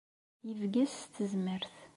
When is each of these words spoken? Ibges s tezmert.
Ibges 0.49 0.93
s 1.01 1.01
tezmert. 1.15 1.73